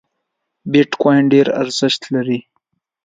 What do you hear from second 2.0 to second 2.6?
لري